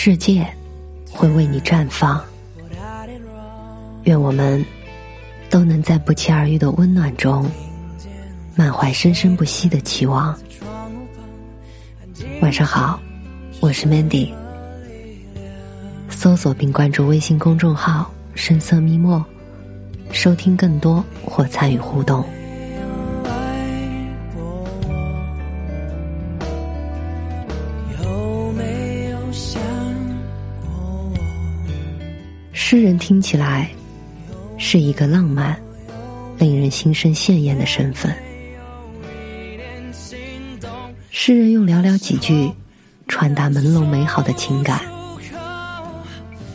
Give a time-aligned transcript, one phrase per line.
[0.00, 0.46] 世界
[1.10, 2.24] 会为你绽放。
[4.04, 4.64] 愿我们
[5.50, 7.50] 都能在不期而遇的温暖中，
[8.54, 10.38] 满怀生生不息的期望。
[12.40, 13.00] 晚上好，
[13.58, 14.32] 我是 Mandy。
[16.08, 19.22] 搜索并关注微信公众号“深色密墨”，
[20.14, 22.24] 收听更多或参与互动。
[32.70, 33.66] 诗人听起来
[34.58, 35.58] 是一个浪漫、
[36.36, 38.14] 令人心生羡艳的身份。
[41.08, 42.52] 诗人用寥寥几句
[43.06, 44.82] 传达朦胧美好的情感。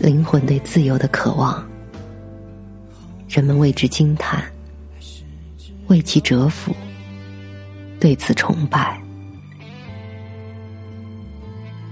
[0.00, 1.64] 灵魂对自由的渴望，
[3.28, 4.42] 人们为之惊叹，
[5.86, 6.74] 为其折服，
[8.00, 9.00] 对此崇拜。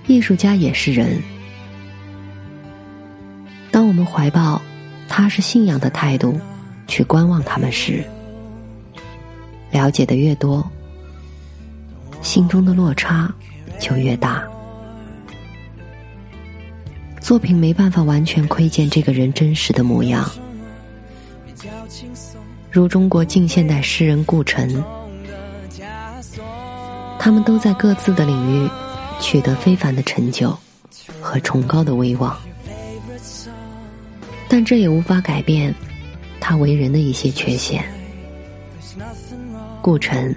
[0.08, 1.22] 艺术家也是人，
[4.10, 4.60] 怀抱
[5.08, 6.38] 踏实信仰的态度
[6.86, 8.04] 去观望他们时，
[9.70, 10.66] 了解的越多，
[12.22, 13.32] 心中的落差
[13.78, 14.42] 就越大。
[17.20, 20.28] 作品没办法完全窥见这个人真实的模样，
[22.70, 24.82] 如中国近现代诗人顾城，
[27.18, 28.70] 他们都在各自的领域
[29.20, 30.56] 取得非凡的成就
[31.20, 32.34] 和崇高的威望，
[34.48, 35.74] 但这也无法改变
[36.40, 37.84] 他为人的一些缺陷。
[39.82, 40.34] 顾城、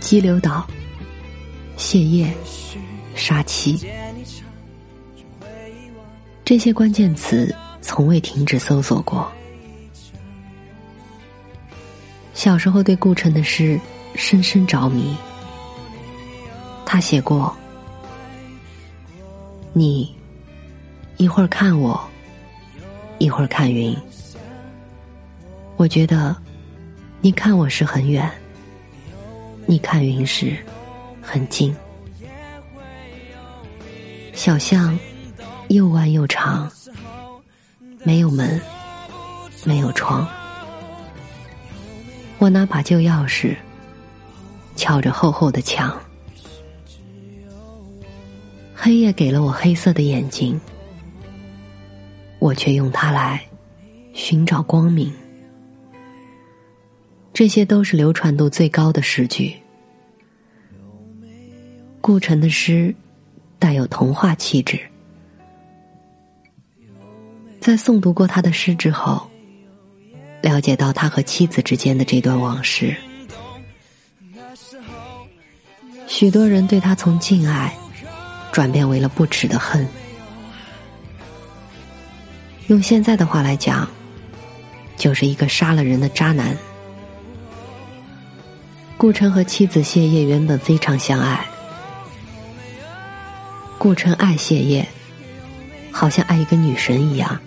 [0.00, 0.66] 激流岛、
[1.76, 2.32] 谢烨、
[3.14, 3.78] 杀妻。
[6.44, 9.30] 这些关键词从未停止搜索过。
[12.34, 13.78] 小时候对顾城的诗
[14.14, 15.14] 深深着迷。
[16.84, 17.56] 他写过
[19.72, 20.14] ：“你
[21.16, 21.98] 一会儿看我，
[23.22, 23.96] 一会儿看云。
[25.76, 26.36] 我觉得
[27.20, 28.28] 你看我时很远，
[29.64, 30.56] 你看云时
[31.22, 31.72] 很近。
[34.32, 34.98] 小巷。”
[35.68, 36.70] 又弯又长，
[38.04, 38.60] 没有门，
[39.64, 40.28] 没有窗。
[42.36, 43.56] 我拿把旧钥匙，
[44.76, 45.98] 敲着厚厚的墙。
[48.74, 50.60] 黑夜给了我黑色的眼睛，
[52.42, 53.40] 我却用它来
[54.12, 55.12] 寻找光明。
[57.32, 59.54] 这些都是流传度最高的诗句。
[62.00, 62.92] 顾城的诗
[63.60, 64.76] 带有童话气质。
[67.60, 69.30] 在诵读过他的诗之后，
[70.42, 72.96] 了解到他和妻子之间的这段往事，
[76.08, 77.72] 许多人对他从敬爱
[78.50, 79.86] 转变为了不耻的恨。
[82.68, 83.88] 用现在的话来讲，
[84.96, 86.56] 就是一个杀了人的渣男。
[88.96, 91.44] 顾城和妻子谢烨原本非常相爱，
[93.78, 94.86] 顾城爱谢烨，
[95.90, 97.40] 好像爱一个女神一样。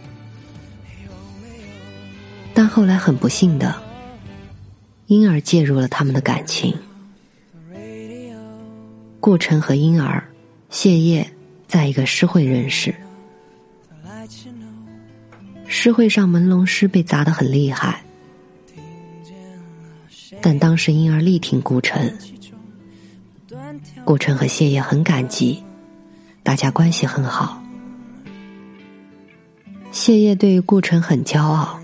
[2.53, 3.73] 但后来很不幸的，
[5.07, 6.77] 婴儿介入了他们的感情。
[9.21, 10.23] 顾城和婴儿
[10.69, 11.27] 谢烨
[11.67, 12.93] 在一个诗会认识，
[15.67, 18.03] 诗会上朦胧诗被砸得很厉害，
[20.41, 22.11] 但当时婴儿力挺顾城，
[24.03, 25.63] 顾城和谢烨很感激，
[26.43, 27.61] 大家关系很好。
[29.91, 31.79] 谢烨对于顾城很骄傲。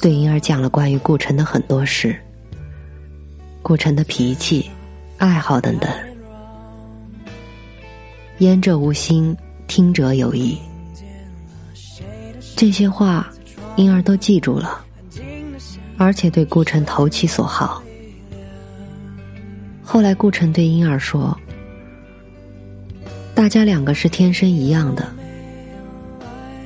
[0.00, 2.14] 对婴儿讲了关于顾城的很多事，
[3.62, 4.68] 顾城的脾气、
[5.16, 5.90] 爱好等等。
[8.38, 9.34] 言者无心，
[9.66, 10.58] 听者有意。
[12.56, 13.28] 这些话，
[13.76, 14.84] 婴儿都记住了，
[15.98, 17.82] 而且对顾城投其所好。
[19.82, 21.36] 后来，顾城对婴儿说
[23.34, 25.12] ：“大家两个是天生一样的，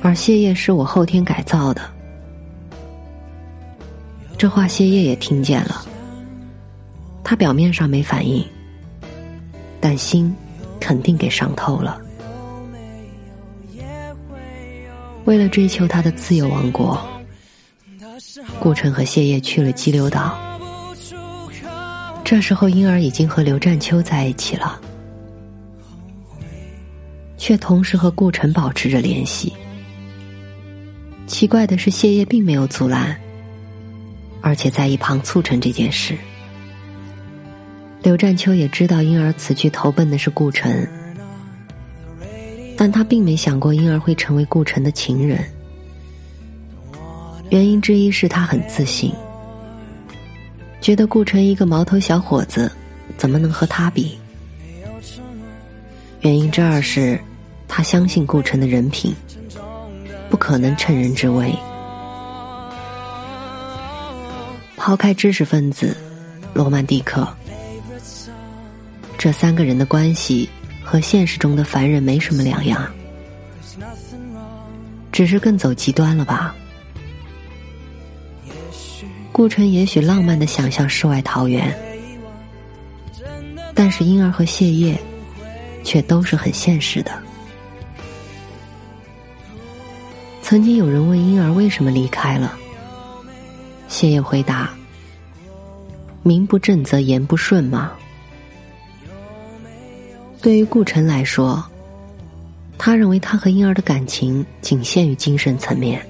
[0.01, 1.81] 而谢烨是我后天改造的。”
[4.37, 5.85] 这话谢烨也听见了，
[7.23, 8.45] 他表面上没反应，
[9.81, 10.33] 但心
[10.79, 11.99] 肯定给伤透了。
[15.29, 16.99] 为了追求他的自由王国，
[18.59, 20.35] 顾城和谢烨去了激流岛。
[22.23, 24.81] 这时候，婴儿已经和刘占秋在一起了，
[27.37, 29.53] 却同时和顾城保持着联系。
[31.27, 33.15] 奇怪的是，谢烨并没有阻拦，
[34.41, 36.17] 而且在一旁促成这件事。
[38.01, 40.87] 刘占秋也知道婴儿此去投奔的是顾城，
[42.79, 45.43] 但他并没想过婴儿会成为顾城的情人。
[47.49, 49.11] 原因之一是他很自信，
[50.79, 52.71] 觉得顾城一个毛头小伙子，
[53.17, 54.17] 怎么能和他比？
[56.21, 57.19] 原因之二是，
[57.67, 59.13] 他相信顾城的人品。
[60.29, 61.53] 不可能趁人之危。
[64.77, 65.97] 抛开知识分子、
[66.53, 67.27] 罗曼蒂克，
[69.17, 70.47] 这三个人的关系
[70.89, 72.91] 和现实中的凡人没什么两样，
[75.11, 76.55] 只是更走极端了吧？
[79.31, 81.71] 顾城也许浪漫的想象世外桃源，
[83.75, 84.99] 但是婴儿和谢烨
[85.83, 87.11] 却都是很现实的。
[90.41, 92.57] 曾经有人问婴儿为什么离开了，
[93.87, 94.73] 谢烨回答
[96.23, 97.91] ：“名不正则言不顺嘛。”
[100.41, 101.63] 对于顾城来说，
[102.77, 106.05] 他认为他和婴儿的感情仅限于精神层面。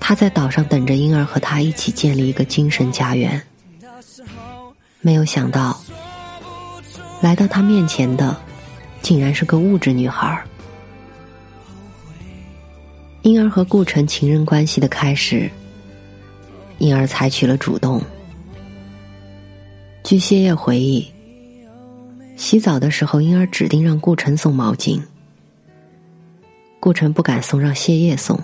[0.00, 3.40] 他在岛上等着婴儿和他一起建立一个精神家园，
[5.00, 5.80] 没有想到，
[7.20, 8.36] 来到他面前的，
[9.00, 10.42] 竟然是个物质女孩。
[13.22, 15.50] 婴儿和顾城情人关系的开始，
[16.78, 18.02] 婴儿采取了主动。
[20.02, 21.10] 据谢烨回忆，
[22.36, 25.00] 洗澡的时候，婴儿指定让顾城送毛巾，
[26.80, 28.38] 顾城不敢送，让谢烨送。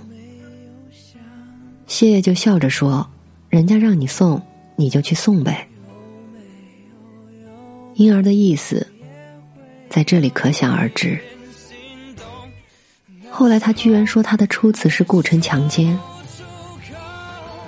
[1.87, 3.09] 谢烨就笑着说
[3.51, 4.41] ：“人家让你送，
[4.77, 5.69] 你就去送呗。”
[7.95, 8.87] 婴儿的意思，
[9.89, 11.19] 在这里可想而知。
[13.29, 15.99] 后来他居然说他的初次是顾城强奸，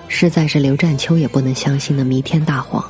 [0.09, 2.85] 实在是刘占秋也不能相信的弥天大谎。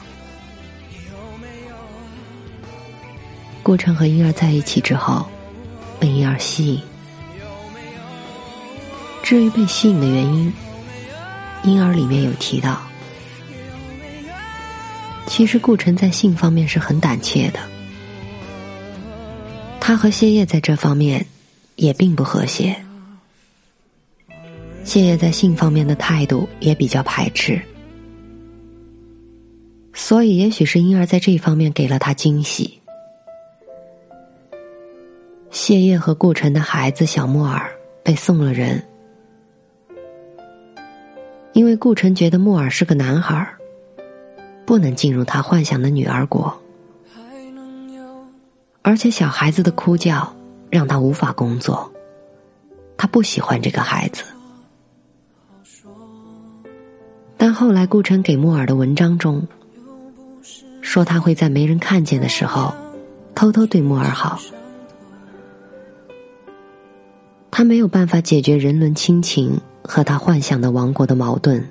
[3.73, 5.27] 顾城和婴儿在一起之后，
[5.99, 6.83] 被婴儿吸引。
[9.23, 10.53] 至于被吸引的原因，
[11.65, 12.83] 婴儿里面有提到，
[15.27, 17.61] 其实顾城在性方面是很胆怯的，
[19.81, 21.25] 他和谢烨在这方面。
[21.77, 22.77] 也并不和谐。
[24.85, 27.59] 谢烨在性方面的态度也比较排斥，
[29.95, 32.82] 所以也许是婴儿在这一方面给了他惊喜。
[35.65, 37.71] 谢烨和顾城的孩子小木耳
[38.03, 38.83] 被送了人，
[41.53, 43.49] 因为顾城觉得木耳是个男孩，
[44.67, 46.53] 不能进入他幻想的女儿国，
[48.83, 50.35] 而且小孩子的哭叫。
[50.69, 51.93] 让他无法工作，
[52.97, 54.25] 他不喜欢这个孩子。
[57.37, 59.47] 但后来顾城给木耳的文章中，
[60.81, 62.75] 说他会在没人看见的时候，
[63.35, 64.41] 偷偷对木耳好。
[67.63, 71.71] 他没有办法解决人伦亲情和他幻想的王国的矛盾。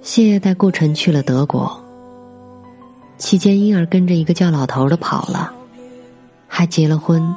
[0.00, 1.82] 谢烨带顾城去了德国，
[3.18, 5.52] 期间婴儿跟着一个叫老头的跑了。
[6.46, 7.34] 还结了婚，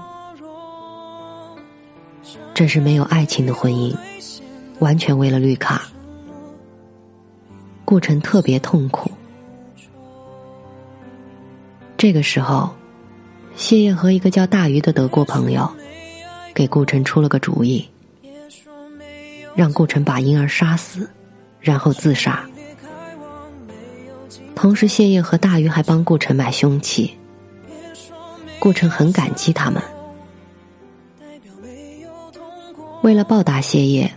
[2.53, 3.91] 这是没有爱情的婚姻，
[4.77, 5.81] 完全为了绿卡。
[7.83, 9.10] 顾城特别痛苦。
[11.98, 12.69] 这个时候，
[13.55, 15.67] 谢烨和一个叫大鱼的德国朋友，
[16.53, 17.88] 给顾城出了个主意，
[19.55, 21.10] 让顾城把婴儿杀死，
[21.60, 22.45] 然后自杀。
[24.55, 27.17] 同时，谢烨和大鱼还帮顾城买凶器。
[28.60, 29.81] 顾城很感激他们。
[33.01, 34.10] 为了报答谢烨，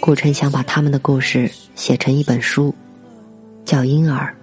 [0.00, 2.74] 顾城想把他们的故事写成一本书，
[3.64, 4.34] 叫《婴儿》。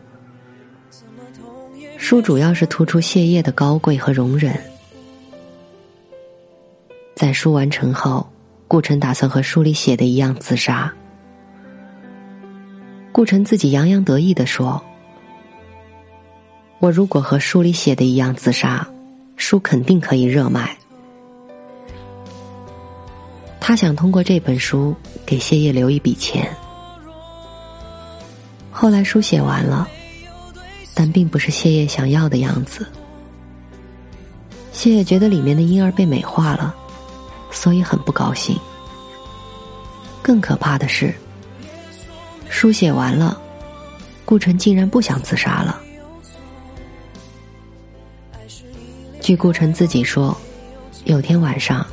[1.98, 4.58] 书主要是突出谢烨的高贵和容忍。
[7.26, 8.30] 在书完成后，
[8.68, 10.94] 顾城打算和书里写的一样自杀。
[13.12, 14.80] 顾城自己洋洋得意的说。
[16.78, 18.88] 我如果和书里写的一样自杀，
[19.38, 20.78] 书肯定可以热卖。
[23.60, 26.56] 他想通过这本书给谢烨留一笔钱。
[28.70, 29.88] 后来书写完了，
[30.94, 32.86] 但并不是谢烨想要的样子。
[34.72, 36.76] 谢烨觉得里面的婴儿被美化了，
[37.56, 38.60] 所以很不高兴。
[40.22, 41.16] 更可怕的是，
[42.50, 43.40] 书写完了，
[44.26, 45.82] 顾城竟然不想自杀了。
[49.22, 50.36] 据顾城自己说，
[51.06, 51.86] 有天晚上，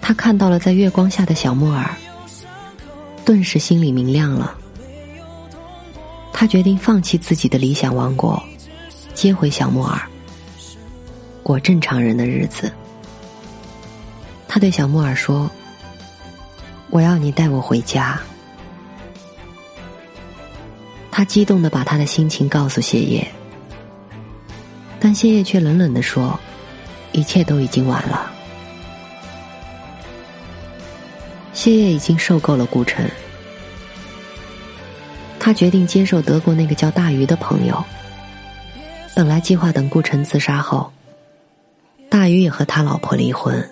[0.00, 1.88] 他看到了在月光下的小木耳，
[3.24, 4.58] 顿时心里明亮了。
[6.32, 8.42] 他决定放弃自己的理想王国，
[9.14, 10.00] 接回小木耳，
[11.42, 12.72] 过正常人的日子。
[14.52, 15.48] 他对小木耳说
[16.90, 18.20] ：“我要你带我回家。”
[21.08, 23.24] 他激动的把他的心情告诉谢烨，
[24.98, 26.36] 但谢烨却冷冷的说
[27.12, 28.28] ：“一切都已经晚了。”
[31.54, 33.08] 谢烨已经受够了顾城。
[35.38, 37.84] 他决定接受德国那个叫大鱼的朋友。
[39.14, 40.90] 本来计划等顾城自杀后，
[42.08, 43.70] 大鱼也和他老婆离婚，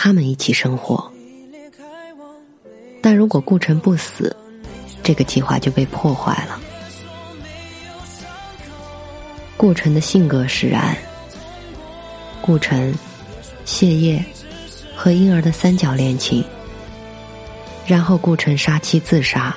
[0.00, 1.10] 他们一起生活。
[3.02, 4.34] 但如果顾城不死，
[5.02, 6.60] 这个计划就被破坏了。
[9.56, 10.96] 顾城的性格使然，
[12.40, 12.94] 顾城、
[13.64, 14.24] 谢烨
[14.94, 16.44] 和婴儿的三角恋情，
[17.84, 19.52] 然后顾城杀妻自杀。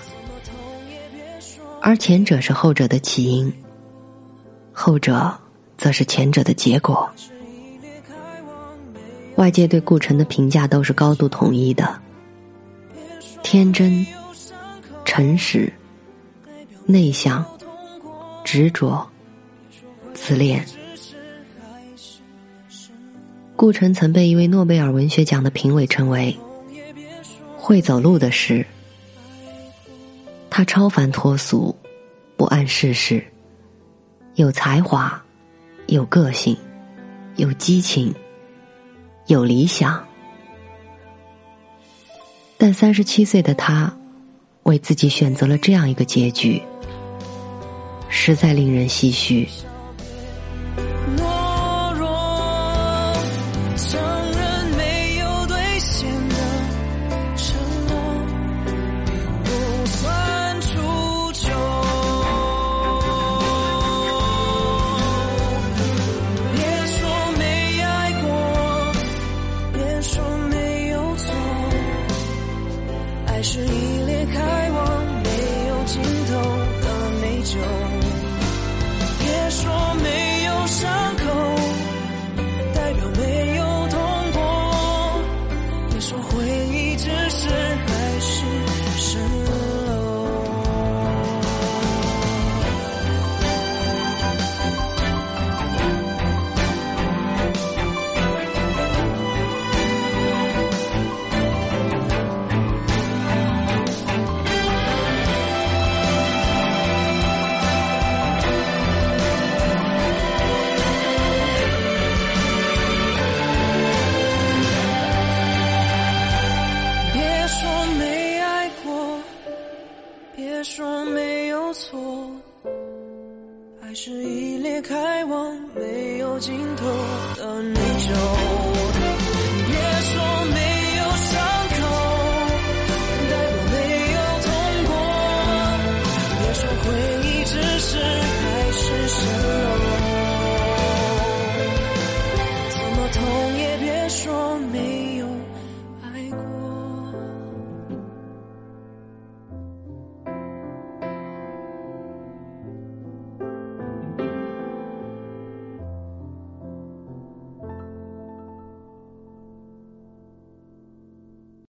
[1.79, 3.53] 而前者是后者的起因，
[4.73, 5.31] 后者
[5.77, 7.07] 则是前者的结果。
[9.35, 11.99] 外界对顾城的评价都是高度统一的：
[13.41, 14.05] 天真、
[15.03, 15.71] 诚实、
[16.85, 17.43] 内向、
[18.43, 19.07] 执着、
[20.13, 20.63] 自恋。
[23.55, 26.35] 顾城曾被一位诺贝尔文学奖的评委称为
[27.57, 28.65] “会走路的诗”。
[30.49, 31.75] 他超凡脱俗，
[32.35, 33.23] 不谙世事，
[34.35, 35.23] 有才华，
[35.85, 36.57] 有个性，
[37.37, 38.13] 有激情，
[39.27, 40.03] 有理想。
[42.57, 43.91] 但三十七岁的他，
[44.63, 46.61] 为自己选择了这样一个结局，
[48.07, 49.47] 实在令人唏嘘。